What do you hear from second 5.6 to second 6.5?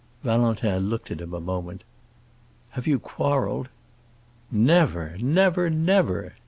never!"